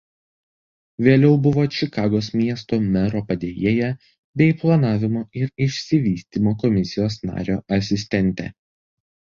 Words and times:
Vėliau 1.07 1.35
buvo 1.47 1.65
Čikagos 1.79 2.29
miesto 2.39 2.81
mero 2.97 3.23
padėjėja 3.29 3.91
bei 4.43 4.49
Planavimo 4.65 5.25
ir 5.45 5.55
išsivystymo 5.69 6.59
komisijos 6.67 7.25
nario 7.33 7.65
asistentė. 7.81 8.53